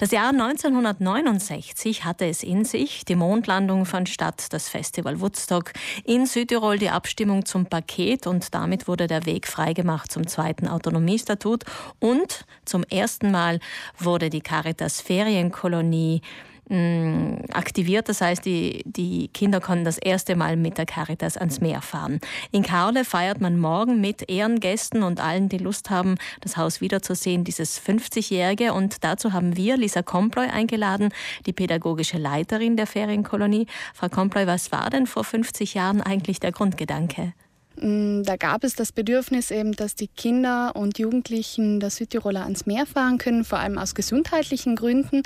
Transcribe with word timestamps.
Das 0.00 0.12
Jahr 0.12 0.30
1969 0.30 2.06
hatte 2.06 2.24
es 2.24 2.42
in 2.42 2.64
sich. 2.64 3.04
Die 3.04 3.16
Mondlandung 3.16 3.84
fand 3.84 4.08
statt, 4.08 4.46
das 4.48 4.70
Festival 4.70 5.20
Woodstock, 5.20 5.74
in 6.06 6.24
Südtirol 6.24 6.78
die 6.78 6.88
Abstimmung 6.88 7.44
zum 7.44 7.66
Paket 7.66 8.26
und 8.26 8.54
damit 8.54 8.88
wurde 8.88 9.06
der 9.08 9.26
Weg 9.26 9.46
freigemacht 9.46 10.10
zum 10.10 10.26
zweiten 10.26 10.68
Autonomiestatut 10.68 11.64
und 11.98 12.46
zum 12.64 12.82
ersten 12.84 13.30
Mal 13.30 13.60
wurde 13.98 14.30
die 14.30 14.40
Caritas 14.40 15.02
Ferienkolonie 15.02 16.22
aktiviert. 16.70 18.08
Das 18.08 18.20
heißt, 18.20 18.44
die, 18.44 18.82
die 18.84 19.28
Kinder 19.28 19.60
konnten 19.60 19.84
das 19.84 19.98
erste 19.98 20.36
Mal 20.36 20.56
mit 20.56 20.78
der 20.78 20.86
Caritas 20.86 21.36
ans 21.36 21.60
Meer 21.60 21.82
fahren. 21.82 22.20
In 22.52 22.62
Kaule 22.62 23.04
feiert 23.04 23.40
man 23.40 23.58
morgen 23.58 24.00
mit 24.00 24.30
Ehrengästen 24.30 25.02
und 25.02 25.20
allen, 25.20 25.48
die 25.48 25.58
Lust 25.58 25.90
haben, 25.90 26.16
das 26.40 26.56
Haus 26.56 26.80
wiederzusehen, 26.80 27.42
dieses 27.42 27.80
50-Jährige. 27.80 28.72
Und 28.72 29.02
dazu 29.02 29.32
haben 29.32 29.56
wir 29.56 29.76
Lisa 29.76 30.02
Komploy 30.02 30.46
eingeladen, 30.46 31.10
die 31.46 31.52
pädagogische 31.52 32.18
Leiterin 32.18 32.76
der 32.76 32.86
Ferienkolonie. 32.86 33.66
Frau 33.92 34.08
Komploy, 34.08 34.46
was 34.46 34.70
war 34.70 34.90
denn 34.90 35.06
vor 35.06 35.24
50 35.24 35.74
Jahren 35.74 36.00
eigentlich 36.00 36.38
der 36.38 36.52
Grundgedanke? 36.52 37.32
Mm, 37.80 38.22
da 38.24 38.36
gab 38.36 38.64
es 38.64 38.74
das 38.74 38.92
Bedürfnis 38.92 39.50
eben, 39.50 39.72
dass 39.72 39.94
die 39.94 40.08
Kinder 40.08 40.76
und 40.76 40.98
Jugendlichen 40.98 41.80
der 41.80 41.90
Südtiroler 41.90 42.42
ans 42.42 42.66
Meer 42.66 42.84
fahren 42.84 43.18
können, 43.18 43.44
vor 43.44 43.58
allem 43.58 43.78
aus 43.78 43.94
gesundheitlichen 43.94 44.76
Gründen. 44.76 45.22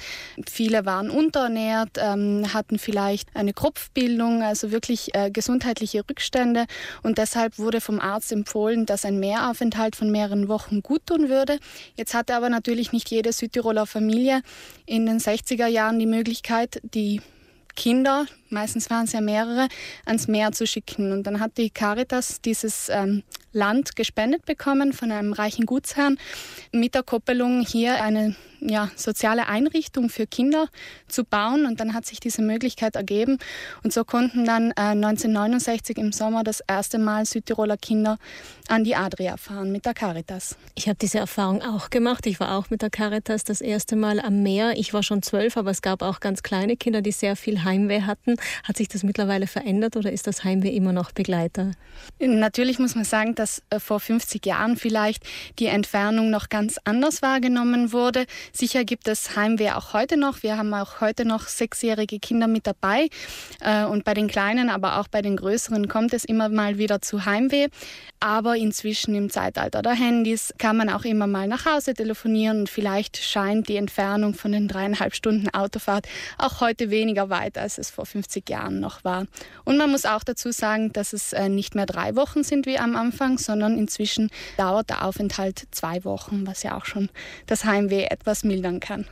Viele 0.49 0.87
waren 0.87 1.11
unterernährt, 1.11 1.99
ähm, 1.99 2.53
hatten 2.55 2.79
vielleicht 2.79 3.35
eine 3.35 3.53
Kropfbildung, 3.53 4.43
also 4.43 4.71
wirklich 4.71 5.15
äh, 5.15 5.31
gesundheitliche 5.31 6.03
Rückstände. 6.09 6.67
Und 7.03 7.19
deshalb 7.19 7.59
wurde 7.59 7.81
vom 7.81 7.99
Arzt 7.99 8.31
empfohlen, 8.31 8.87
dass 8.87 9.05
ein 9.05 9.19
Mehraufenthalt 9.19 9.97
von 9.97 10.11
mehreren 10.11 10.49
Wochen 10.49 10.83
gut 10.83 11.07
tun 11.07 11.29
würde. 11.29 11.59
Jetzt 11.97 12.15
hatte 12.15 12.37
aber 12.37 12.51
natürlich 12.51 12.93
nicht 12.93 13.11
jede 13.11 13.33
Südtiroler 13.33 13.87
Familie 13.87 14.43
in 14.87 15.07
den 15.07 15.19
60er 15.19 15.67
Jahren 15.67 15.99
die 15.99 16.07
Möglichkeit, 16.07 16.81
die 16.83 17.21
Kinder, 17.75 18.27
meistens 18.51 18.91
waren 18.91 19.05
es 19.05 19.13
ja 19.13 19.21
mehrere, 19.21 19.69
ans 20.07 20.29
Meer 20.29 20.53
zu 20.53 20.67
schicken. 20.67 21.13
Und 21.13 21.25
dann 21.25 21.41
hat 21.41 21.59
die 21.59 21.71
Caritas 21.71 22.41
dieses 22.41 22.89
ähm, 22.89 23.23
Land 23.53 23.97
gespendet 23.97 24.45
bekommen 24.47 24.93
von 24.93 25.13
einem 25.13 25.33
reichen 25.33 25.67
Gutsherrn 25.67 26.19
mit 26.73 26.95
der 26.95 27.03
Koppelung 27.03 27.65
hier 27.67 28.03
eine 28.03 28.35
ja, 28.61 28.91
soziale 28.97 29.47
Einrichtung 29.47 30.09
für 30.09 30.27
Kinder 30.27 30.69
zu 31.07 31.25
bauen. 31.25 31.67
Und 31.67 31.81
dann 31.81 31.95
hat 31.95 32.07
sich 32.07 32.19
diese 32.21 32.43
Möglichkeit 32.43 32.97
ergeben. 32.97 33.39
Und 33.83 33.93
so 33.93 34.05
konnten 34.05 34.45
dann 34.45 34.71
äh, 34.71 34.95
1969 34.95 35.99
im 35.99 36.13
Sommer 36.13 36.45
das 36.45 36.61
erste 36.67 36.99
Mal 36.99 37.27
Südtiroler 37.27 37.77
Kinder 37.77 38.19
an 38.69 38.85
die 38.85 38.97
Adria 38.97 39.37
fahren 39.37 39.71
mit 39.71 39.85
der 39.85 39.95
Caritas. 39.95 40.57
Ich 40.75 40.89
habe 40.89 40.97
diese 40.97 41.19
Erfahrung 41.19 41.63
auch 41.63 41.91
gemacht. 41.91 42.27
Ich 42.27 42.41
war 42.41 42.57
auch 42.57 42.71
mit 42.71 42.83
der 42.83 42.91
Caritas 42.91 43.45
das 43.45 43.61
erste 43.61 43.97
Mal 43.97 44.19
am 44.19 44.43
Meer. 44.43 44.73
Ich 44.77 44.95
war 44.95 45.03
schon 45.03 45.23
zwölf, 45.23 45.57
aber 45.57 45.71
es 45.71 45.83
gab 45.83 46.03
auch 46.03 46.21
ganz 46.21 46.43
kleine 46.43 46.77
Kinder, 46.77 47.03
die 47.03 47.13
sehr 47.13 47.37
viel 47.37 47.64
Heimweh 47.65 48.03
hatten. 48.03 48.37
Hat 48.63 48.77
sich 48.77 48.89
das 48.89 49.03
mittlerweile 49.03 49.47
verändert 49.47 49.97
oder 49.97 50.13
ist 50.13 50.27
das 50.27 50.45
Heimweh 50.45 50.71
immer 50.71 50.93
noch 50.93 51.13
Begleiter? 51.13 51.73
Natürlich 52.19 52.79
muss 52.79 52.95
man 52.95 53.05
sagen, 53.05 53.35
dass 53.35 53.63
äh, 53.71 53.81
vor 53.81 54.01
50 54.01 54.45
Jahren 54.47 54.77
vielleicht 54.77 55.25
die 55.59 55.67
Entfernung 55.67 56.31
noch 56.31 56.49
ganz 56.49 56.79
anders 56.85 57.23
wahrgenommen 57.23 57.93
wurde. 57.93 58.27
Sicher 58.53 58.85
gibt 58.85 59.09
es 59.09 59.37
Heimweh 59.37 59.71
auch 59.71 59.93
heute 59.93 60.17
noch. 60.17 60.43
Wir 60.43 60.57
haben 60.57 60.73
auch 60.75 61.01
heute 61.01 61.25
noch 61.25 61.49
sechsjährige 61.49 62.19
Kinder 62.19 62.47
mit 62.47 62.67
dabei. 62.67 63.09
Äh, 63.61 63.85
und 63.85 64.05
bei 64.05 64.15
den 64.15 64.29
Kleinen, 64.29 64.69
aber 64.69 64.99
auch 64.99 65.09
bei 65.09 65.23
den 65.23 65.37
Größeren 65.37 65.89
kommt 65.89 66.13
es 66.13 66.25
immer 66.25 66.49
mal 66.49 66.79
wieder 66.79 67.01
zu 67.01 67.25
Heimweh. 67.25 67.69
Aber 68.25 68.57
inzwischen 68.57 69.15
im 69.15 69.29
Zeitalter 69.29 69.83
der 69.83 69.93
Handys 69.93 70.55
kann 70.57 70.79
man 70.79 70.89
auch 70.89 71.05
immer 71.05 71.27
mal 71.27 71.47
nach 71.47 71.67
Hause 71.67 71.93
telefonieren 71.93 72.61
und 72.61 72.71
vielleicht 72.71 73.19
scheint 73.19 73.69
die 73.69 73.77
Entfernung 73.77 74.33
von 74.33 74.53
den 74.53 74.67
dreieinhalb 74.67 75.15
Stunden 75.15 75.51
Autofahrt 75.51 76.09
auch 76.39 76.63
heute 76.63 76.89
weniger 76.89 77.29
weit, 77.29 77.59
als 77.59 77.77
es 77.77 77.91
vor 77.91 78.07
50 78.07 78.49
Jahren 78.49 78.81
noch 78.81 79.05
war. 79.05 79.27
Und 79.67 79.77
man 79.77 79.91
muss 79.91 80.07
auch 80.07 80.25
dazu 80.25 80.53
sagen, 80.53 80.91
dass 80.95 81.13
es 81.13 81.35
äh, 81.35 81.51
nicht 81.51 81.75
mehr 81.75 81.85
drei 81.85 82.17
Wochen 82.17 82.45
sind 82.45 82.65
wie 82.65 82.79
am 82.79 82.97
Anfang, 82.97 83.37
sondern 83.37 83.77
inzwischen 83.77 84.31
dauert 84.57 84.89
der 84.89 85.05
Aufenthalt 85.05 85.67
zwei 85.71 86.03
Wochen, 86.05 86.47
was 86.47 86.63
ja 86.63 86.79
auch 86.79 86.87
schon 86.87 87.11
das 87.45 87.67
Heimweh 87.67 88.05
etwas 88.05 88.43
mildern 88.43 88.81
kann. 88.81 89.05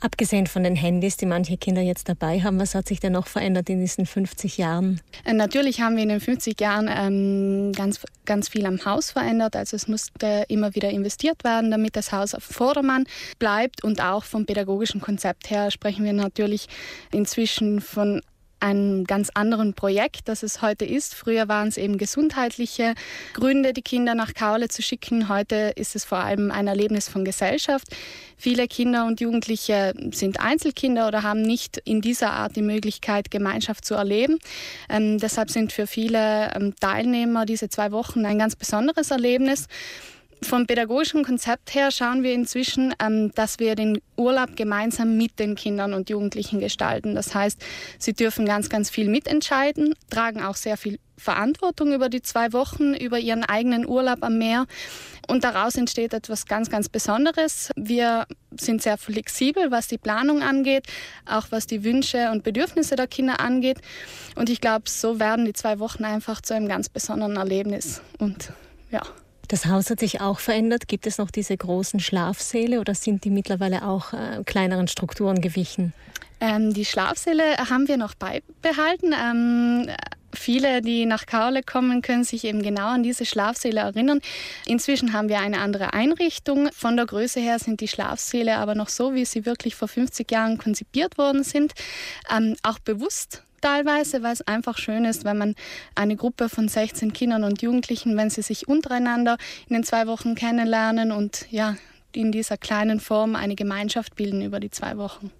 Abgesehen 0.00 0.46
von 0.46 0.62
den 0.62 0.76
Handys, 0.76 1.16
die 1.16 1.26
manche 1.26 1.56
Kinder 1.56 1.82
jetzt 1.82 2.08
dabei 2.08 2.40
haben, 2.40 2.58
was 2.58 2.74
hat 2.74 2.88
sich 2.88 3.00
denn 3.00 3.12
noch 3.12 3.26
verändert 3.26 3.68
in 3.70 3.80
diesen 3.80 4.06
50 4.06 4.58
Jahren? 4.58 5.00
Äh, 5.24 5.32
natürlich 5.32 5.80
haben 5.80 5.96
wir 5.96 6.02
in 6.02 6.08
den 6.08 6.20
50 6.20 6.60
Jahren 6.60 6.90
ähm, 6.92 7.72
ganz, 7.72 8.00
ganz 8.24 8.48
viel 8.48 8.66
am 8.66 8.84
Haus 8.84 9.10
verändert. 9.10 9.56
Also 9.56 9.76
es 9.76 9.88
musste 9.88 10.44
immer 10.48 10.74
wieder 10.74 10.90
investiert 10.90 11.44
werden, 11.44 11.70
damit 11.70 11.96
das 11.96 12.12
Haus 12.12 12.34
auf 12.34 12.42
Vordermann 12.42 13.04
bleibt. 13.38 13.84
Und 13.84 14.00
auch 14.00 14.24
vom 14.24 14.46
pädagogischen 14.46 15.00
Konzept 15.00 15.50
her 15.50 15.70
sprechen 15.70 16.04
wir 16.04 16.12
natürlich 16.12 16.66
inzwischen 17.10 17.80
von 17.80 18.20
einem 18.62 19.04
ganz 19.04 19.30
anderen 19.34 19.74
Projekt, 19.74 20.28
das 20.28 20.42
es 20.42 20.62
heute 20.62 20.84
ist. 20.84 21.14
Früher 21.14 21.48
waren 21.48 21.68
es 21.68 21.76
eben 21.76 21.98
gesundheitliche 21.98 22.94
Gründe, 23.34 23.72
die 23.72 23.82
Kinder 23.82 24.14
nach 24.14 24.34
Kaule 24.34 24.68
zu 24.68 24.82
schicken. 24.82 25.28
Heute 25.28 25.72
ist 25.76 25.96
es 25.96 26.04
vor 26.04 26.18
allem 26.18 26.50
ein 26.50 26.68
Erlebnis 26.68 27.08
von 27.08 27.24
Gesellschaft. 27.24 27.88
Viele 28.36 28.68
Kinder 28.68 29.06
und 29.06 29.20
Jugendliche 29.20 29.94
sind 30.12 30.40
Einzelkinder 30.40 31.08
oder 31.08 31.22
haben 31.22 31.42
nicht 31.42 31.78
in 31.84 32.00
dieser 32.00 32.32
Art 32.32 32.56
die 32.56 32.62
Möglichkeit, 32.62 33.30
Gemeinschaft 33.30 33.84
zu 33.84 33.94
erleben. 33.94 34.38
Ähm, 34.88 35.18
deshalb 35.18 35.50
sind 35.50 35.72
für 35.72 35.86
viele 35.86 36.52
ähm, 36.54 36.74
Teilnehmer 36.78 37.46
diese 37.46 37.68
zwei 37.68 37.92
Wochen 37.92 38.24
ein 38.24 38.38
ganz 38.38 38.56
besonderes 38.56 39.10
Erlebnis. 39.10 39.66
Vom 40.44 40.66
pädagogischen 40.66 41.24
Konzept 41.24 41.74
her 41.74 41.90
schauen 41.90 42.22
wir 42.22 42.32
inzwischen, 42.34 42.94
ähm, 43.00 43.32
dass 43.34 43.58
wir 43.58 43.74
den 43.76 44.00
Urlaub 44.16 44.56
gemeinsam 44.56 45.16
mit 45.16 45.38
den 45.38 45.54
Kindern 45.54 45.94
und 45.94 46.10
Jugendlichen 46.10 46.58
gestalten. 46.58 47.14
Das 47.14 47.34
heißt, 47.34 47.62
sie 47.98 48.12
dürfen 48.12 48.44
ganz, 48.44 48.68
ganz 48.68 48.90
viel 48.90 49.08
mitentscheiden, 49.08 49.94
tragen 50.10 50.42
auch 50.42 50.56
sehr 50.56 50.76
viel 50.76 50.98
Verantwortung 51.16 51.92
über 51.92 52.08
die 52.08 52.22
zwei 52.22 52.52
Wochen, 52.52 52.94
über 52.94 53.18
ihren 53.18 53.44
eigenen 53.44 53.86
Urlaub 53.86 54.22
am 54.22 54.38
Meer. 54.38 54.66
Und 55.28 55.44
daraus 55.44 55.76
entsteht 55.76 56.12
etwas 56.12 56.46
ganz, 56.46 56.68
ganz 56.68 56.88
Besonderes. 56.88 57.70
Wir 57.76 58.26
sind 58.58 58.82
sehr 58.82 58.98
flexibel, 58.98 59.70
was 59.70 59.86
die 59.86 59.98
Planung 59.98 60.42
angeht, 60.42 60.86
auch 61.24 61.46
was 61.50 61.68
die 61.68 61.84
Wünsche 61.84 62.30
und 62.32 62.42
Bedürfnisse 62.42 62.96
der 62.96 63.06
Kinder 63.06 63.38
angeht. 63.38 63.78
Und 64.34 64.50
ich 64.50 64.60
glaube, 64.60 64.90
so 64.90 65.20
werden 65.20 65.44
die 65.44 65.52
zwei 65.52 65.78
Wochen 65.78 66.04
einfach 66.04 66.40
zu 66.40 66.54
einem 66.54 66.66
ganz 66.66 66.88
besonderen 66.88 67.36
Erlebnis. 67.36 68.02
Und 68.18 68.52
ja. 68.90 69.02
Das 69.48 69.66
Haus 69.66 69.90
hat 69.90 70.00
sich 70.00 70.20
auch 70.20 70.38
verändert. 70.38 70.88
Gibt 70.88 71.06
es 71.06 71.18
noch 71.18 71.30
diese 71.30 71.56
großen 71.56 72.00
Schlafsäle 72.00 72.80
oder 72.80 72.94
sind 72.94 73.24
die 73.24 73.30
mittlerweile 73.30 73.86
auch 73.86 74.12
äh, 74.12 74.42
kleineren 74.44 74.88
Strukturen 74.88 75.40
gewichen? 75.40 75.92
Ähm, 76.40 76.74
die 76.74 76.84
Schlafsäle 76.84 77.56
haben 77.70 77.86
wir 77.86 77.96
noch 77.96 78.14
beibehalten. 78.14 79.12
Ähm, 79.12 79.88
viele, 80.34 80.82
die 80.82 81.06
nach 81.06 81.26
Kaule 81.26 81.62
kommen, 81.62 82.02
können 82.02 82.24
sich 82.24 82.44
eben 82.44 82.62
genau 82.62 82.88
an 82.88 83.02
diese 83.02 83.24
Schlafsäle 83.24 83.80
erinnern. 83.80 84.20
Inzwischen 84.66 85.12
haben 85.12 85.28
wir 85.28 85.38
eine 85.38 85.60
andere 85.60 85.92
Einrichtung. 85.92 86.68
Von 86.72 86.96
der 86.96 87.06
Größe 87.06 87.38
her 87.38 87.58
sind 87.58 87.80
die 87.80 87.88
Schlafsäle 87.88 88.56
aber 88.56 88.74
noch 88.74 88.88
so, 88.88 89.14
wie 89.14 89.24
sie 89.24 89.46
wirklich 89.46 89.76
vor 89.76 89.88
50 89.88 90.30
Jahren 90.30 90.58
konzipiert 90.58 91.16
worden 91.18 91.44
sind. 91.44 91.74
Ähm, 92.34 92.56
auch 92.62 92.78
bewusst 92.80 93.44
teilweise, 93.62 94.22
weil 94.22 94.34
es 94.34 94.46
einfach 94.46 94.76
schön 94.76 95.06
ist, 95.06 95.24
wenn 95.24 95.38
man 95.38 95.54
eine 95.94 96.16
Gruppe 96.16 96.48
von 96.48 96.68
16 96.68 97.12
Kindern 97.12 97.44
und 97.44 97.62
Jugendlichen, 97.62 98.16
wenn 98.16 98.28
sie 98.28 98.42
sich 98.42 98.68
untereinander 98.68 99.38
in 99.68 99.74
den 99.74 99.84
zwei 99.84 100.06
Wochen 100.06 100.34
kennenlernen 100.34 101.12
und 101.12 101.46
ja, 101.50 101.76
in 102.14 102.32
dieser 102.32 102.58
kleinen 102.58 103.00
Form 103.00 103.36
eine 103.36 103.54
Gemeinschaft 103.54 104.16
bilden 104.16 104.42
über 104.42 104.60
die 104.60 104.70
zwei 104.70 104.98
Wochen. 104.98 105.30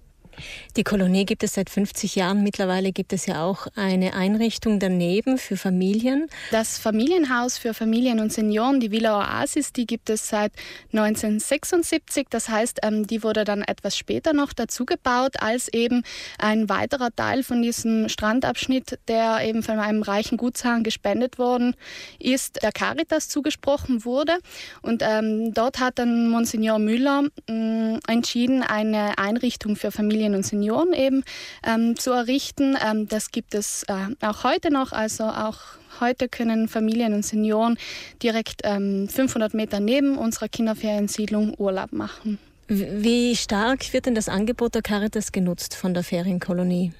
Die 0.75 0.83
Kolonie 0.83 1.25
gibt 1.25 1.43
es 1.43 1.53
seit 1.53 1.69
50 1.69 2.15
Jahren. 2.15 2.43
Mittlerweile 2.43 2.91
gibt 2.91 3.13
es 3.13 3.25
ja 3.25 3.43
auch 3.43 3.67
eine 3.75 4.13
Einrichtung 4.13 4.79
daneben 4.79 5.37
für 5.37 5.57
Familien. 5.57 6.27
Das 6.51 6.77
Familienhaus 6.77 7.57
für 7.57 7.73
Familien 7.73 8.19
und 8.19 8.33
Senioren, 8.33 8.79
die 8.79 8.91
Villa 8.91 9.19
Oasis, 9.19 9.73
die 9.73 9.85
gibt 9.85 10.09
es 10.09 10.29
seit 10.29 10.51
1976. 10.91 12.27
Das 12.29 12.49
heißt, 12.49 12.79
ähm, 12.83 13.05
die 13.05 13.23
wurde 13.23 13.43
dann 13.43 13.61
etwas 13.61 13.97
später 13.97 14.33
noch 14.33 14.53
dazu 14.53 14.85
gebaut, 14.85 15.35
als 15.39 15.71
eben 15.71 16.03
ein 16.39 16.69
weiterer 16.69 17.15
Teil 17.15 17.43
von 17.43 17.61
diesem 17.61 18.09
Strandabschnitt, 18.09 18.99
der 19.07 19.41
eben 19.43 19.61
von 19.61 19.79
einem 19.79 20.01
reichen 20.01 20.37
Gutsherrn 20.37 20.83
gespendet 20.83 21.37
worden 21.37 21.75
ist, 22.19 22.63
der 22.63 22.71
Caritas 22.71 23.29
zugesprochen 23.29 24.05
wurde. 24.05 24.37
Und 24.81 25.03
ähm, 25.05 25.53
dort 25.53 25.79
hat 25.79 25.99
dann 25.99 26.29
Monsignor 26.29 26.79
Müller 26.79 27.23
mh, 27.49 27.99
entschieden, 28.07 28.63
eine 28.63 29.17
Einrichtung 29.17 29.75
für 29.75 29.91
Familien 29.91 30.22
Familien 30.23 30.35
und 30.35 30.45
Senioren 30.45 30.93
eben 30.93 31.23
ähm, 31.65 31.97
zu 31.97 32.11
errichten. 32.11 32.77
Ähm, 32.81 33.07
das 33.07 33.31
gibt 33.31 33.53
es 33.53 33.83
äh, 33.89 34.25
auch 34.25 34.43
heute 34.43 34.71
noch. 34.71 34.93
Also 34.93 35.25
auch 35.25 35.57
heute 35.99 36.29
können 36.29 36.69
Familien 36.69 37.13
und 37.13 37.25
Senioren 37.25 37.77
direkt 38.21 38.61
ähm, 38.63 39.09
500 39.09 39.53
Meter 39.53 39.79
neben 39.79 40.17
unserer 40.17 40.47
Kinderferiensiedlung 40.47 41.55
Urlaub 41.57 41.91
machen. 41.91 42.39
Wie 42.69 43.35
stark 43.35 43.91
wird 43.91 44.05
denn 44.05 44.15
das 44.15 44.29
Angebot 44.29 44.75
der 44.75 44.81
Caritas 44.81 45.33
genutzt 45.33 45.75
von 45.75 45.93
der 45.93 46.03
Ferienkolonie? 46.03 46.93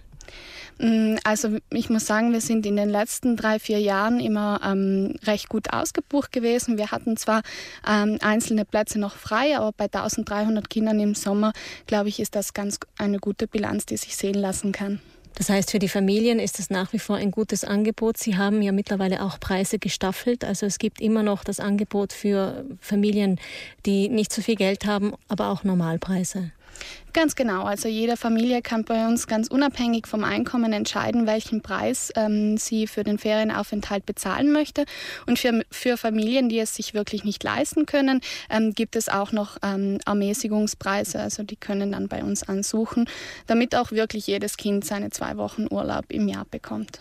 Mm, 0.80 1.16
also 1.24 1.58
ich 1.70 1.90
muss 1.90 2.06
sagen, 2.06 2.34
wir 2.34 2.42
sind 2.42 2.66
in 2.66 2.76
den 2.76 2.90
letzten 2.90 3.36
drei, 3.36 3.60
vier 3.60 3.80
Jahren 3.80 4.20
immer 4.20 4.62
ähm, 4.64 5.16
recht 5.24 5.50
gut 5.50 5.72
ausgebucht 5.74 6.32
gewesen. 6.32 6.78
Wir 6.78 6.92
hatten 6.92 7.18
zwar 7.18 7.42
ähm, 7.88 8.18
einzelne 8.22 8.66
Plätze 8.66 9.00
noch 9.00 9.16
frei, 9.16 9.58
aber 9.58 9.72
bei 9.72 9.86
1300 9.86 10.70
Kindern 10.70 11.00
im 11.00 11.16
Sommer, 11.16 11.54
glaube 11.88 12.10
ich, 12.10 12.20
ist 12.20 12.36
das 12.36 12.54
ganz 12.54 12.80
eine 12.98 13.20
gute 13.20 13.48
Bilanz, 13.48 13.86
die 13.86 13.98
sich 13.98 14.16
sehen 14.16 14.36
lassen 14.36 14.72
kann. 14.72 15.00
Das 15.36 15.50
heißt, 15.50 15.72
für 15.72 15.80
die 15.80 15.90
Familien 15.90 16.40
ist 16.40 16.60
es 16.60 16.70
nach 16.70 16.94
wie 16.94 17.00
vor 17.00 17.16
ein 17.16 17.32
gutes 17.32 17.64
Angebot. 17.64 18.18
Sie 18.18 18.38
haben 18.38 18.62
ja 18.62 18.72
mittlerweile 18.72 19.24
auch 19.24 19.40
Preise 19.40 19.80
gestaffelt. 19.80 20.44
Also 20.44 20.68
es 20.68 20.78
gibt 20.78 21.02
immer 21.02 21.24
noch 21.24 21.44
das 21.44 21.60
Angebot 21.60 22.14
für 22.14 22.66
Familien, 22.80 23.40
die 23.86 24.10
nicht 24.10 24.32
so 24.32 24.44
viel 24.44 24.56
Geld 24.56 24.86
haben, 24.86 25.14
aber 25.28 25.50
auch 25.50 25.64
Normalpreise. 25.64 26.52
Ganz 27.14 27.36
genau. 27.36 27.64
Also 27.64 27.88
jede 27.88 28.18
Familie 28.18 28.64
kann 28.64 28.86
bei 28.86 29.06
uns 29.06 29.28
ganz 29.28 29.48
unabhängig 29.48 30.08
vom 30.08 30.24
Einkommen 30.24 30.74
entscheiden, 30.74 31.28
welchen 31.28 31.62
Preis 31.62 32.12
ähm, 32.16 32.58
sie 32.58 32.88
für 32.88 33.04
den 33.04 33.20
Ferienaufenthalt 33.20 34.06
bezahlen 34.08 34.52
möchte. 34.52 34.86
Und 35.28 35.38
für, 35.38 35.64
für 35.70 35.98
Familien, 35.98 36.50
die 36.50 36.58
es 36.58 36.74
sich 36.74 36.96
wirklich 36.96 37.24
nicht 37.24 37.44
leisten 37.44 37.86
können, 37.86 38.22
ähm, 38.50 38.74
gibt 38.74 38.96
es 38.96 39.10
auch 39.10 39.32
noch 39.32 39.58
ähm, 39.62 40.00
Ermäßigungspreise. 40.08 41.20
Also 41.20 41.44
die 41.44 41.56
können 41.56 41.92
dann 41.92 42.08
bei 42.08 42.24
uns 42.24 42.42
ansuchen, 42.42 43.08
damit 43.46 43.76
auch 43.76 43.92
wirklich 43.92 44.26
jedes 44.26 44.58
Kind 44.58 44.84
seine 44.84 45.12
zwei 45.12 45.38
Wochen 45.38 45.68
Urlaub 45.70 46.06
im 46.10 46.28
Jahr 46.28 46.46
bekommt. 46.50 47.00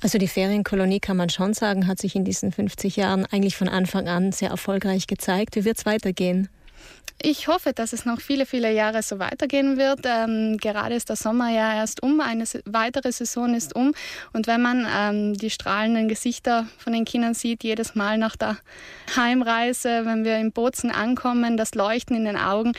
Also 0.00 0.18
die 0.18 0.28
Ferienkolonie 0.28 1.00
kann 1.00 1.16
man 1.16 1.30
schon 1.30 1.52
sagen, 1.52 1.86
hat 1.86 1.98
sich 1.98 2.14
in 2.14 2.24
diesen 2.24 2.52
50 2.52 2.96
Jahren 2.96 3.26
eigentlich 3.26 3.56
von 3.56 3.68
Anfang 3.68 4.08
an 4.08 4.30
sehr 4.30 4.50
erfolgreich 4.50 5.06
gezeigt. 5.06 5.56
Wie 5.56 5.64
wird 5.64 5.78
es 5.78 5.86
weitergehen? 5.86 6.48
Ich 7.22 7.48
hoffe, 7.48 7.72
dass 7.72 7.92
es 7.92 8.04
noch 8.04 8.20
viele, 8.20 8.44
viele 8.44 8.72
Jahre 8.72 9.02
so 9.02 9.18
weitergehen 9.18 9.78
wird. 9.78 10.00
Ähm, 10.04 10.58
gerade 10.58 10.94
ist 10.94 11.08
der 11.08 11.16
Sommer 11.16 11.50
ja 11.50 11.74
erst 11.74 12.02
um, 12.02 12.20
eine 12.20 12.44
weitere 12.66 13.10
Saison 13.10 13.54
ist 13.54 13.74
um. 13.74 13.94
Und 14.32 14.46
wenn 14.46 14.60
man 14.60 14.86
ähm, 14.94 15.34
die 15.34 15.50
strahlenden 15.50 16.08
Gesichter 16.08 16.66
von 16.78 16.92
den 16.92 17.06
Kindern 17.06 17.34
sieht, 17.34 17.64
jedes 17.64 17.94
Mal 17.94 18.18
nach 18.18 18.36
der 18.36 18.58
Heimreise, 19.16 20.04
wenn 20.04 20.24
wir 20.24 20.36
in 20.36 20.52
Bozen 20.52 20.90
ankommen, 20.90 21.56
das 21.56 21.74
Leuchten 21.74 22.16
in 22.16 22.26
den 22.26 22.36
Augen, 22.36 22.72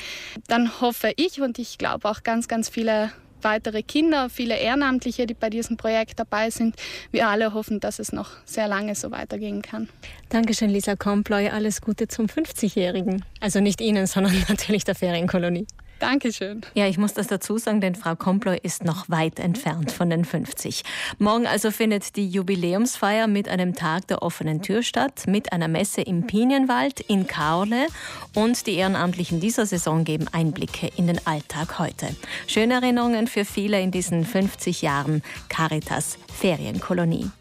dann 0.48 0.82
hoffe 0.82 1.14
ich 1.16 1.42
und 1.42 1.58
ich 1.58 1.78
glaube 1.80 2.08
auch 2.08 2.22
ganz, 2.24 2.48
ganz 2.48 2.70
viele 2.70 3.12
weitere 3.42 3.84
Kinder, 3.84 4.30
viele 4.30 4.58
Ehrenamtliche, 4.58 5.26
die 5.26 5.34
bei 5.34 5.50
diesem 5.50 5.78
Projekt 5.78 6.20
dabei 6.20 6.50
sind. 6.50 6.76
Wir 7.12 7.28
alle 7.28 7.54
hoffen, 7.54 7.80
dass 7.80 8.00
es 8.00 8.12
noch 8.12 8.32
sehr 8.46 8.68
lange 8.68 8.96
so 8.96 9.12
weitergehen 9.12 9.62
kann. 9.62 9.90
Dankeschön, 10.30 10.70
Lisa 10.70 10.96
Komploy. 10.96 11.50
Alles 11.50 11.82
Gute 11.82 12.08
zum 12.08 12.28
50-Jährigen. 12.28 13.24
Also 13.40 13.60
nicht 13.60 13.82
Ihnen, 13.82 14.08
sondern 14.08 14.34
natürlich 14.50 14.84
der 14.84 14.96
Ferienkolonie. 14.96 15.66
Dankeschön. 16.00 16.62
Ja, 16.74 16.88
ich 16.88 16.98
muss 16.98 17.14
das 17.14 17.28
dazu 17.28 17.58
sagen, 17.58 17.82
denn 17.82 17.96
Frau 17.96 18.16
Komploy 18.16 18.58
ist 18.62 18.84
noch 18.84 19.10
weit 19.10 19.40
entfernt 19.40 19.92
von 19.92 20.10
den 20.10 20.26
50. 20.26 20.84
Morgen 21.18 21.48
also 21.48 21.72
findet 21.72 22.16
die 22.16 22.28
Jubiläumsfeier 22.28 23.28
mit 23.28 23.50
einem 23.50 23.74
Tag 23.74 24.08
der 24.08 24.22
offenen 24.22 24.62
Tür 24.62 24.84
statt, 24.84 25.24
mit 25.28 25.52
einer 25.52 25.68
Messe 25.68 26.02
im 26.02 26.28
Pinienwald 26.28 27.00
in 27.00 27.28
Kaurle 27.28 27.88
und 28.36 28.68
die 28.68 28.76
Ehrenamtlichen 28.76 29.40
dieser 29.40 29.66
Saison 29.66 30.04
geben 30.04 30.28
Einblicke 30.32 30.90
in 30.96 31.08
den 31.08 31.26
Alltag 31.26 31.80
heute. 31.80 32.16
Schöne 32.48 32.76
Erinnerungen 32.76 33.28
für 33.28 33.46
viele 33.46 33.82
in 33.82 33.92
diesen 33.92 34.26
50 34.26 34.82
Jahren 34.82 35.24
Caritas 35.50 36.18
Ferienkolonie. 36.34 37.32